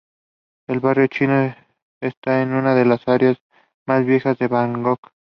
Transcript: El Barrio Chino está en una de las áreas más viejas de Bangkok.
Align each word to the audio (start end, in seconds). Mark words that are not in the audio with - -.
El 0.67 0.79
Barrio 0.79 1.05
Chino 1.05 1.55
está 2.01 2.41
en 2.41 2.55
una 2.55 2.73
de 2.73 2.85
las 2.85 3.07
áreas 3.07 3.37
más 3.85 4.03
viejas 4.03 4.35
de 4.39 4.47
Bangkok. 4.47 5.09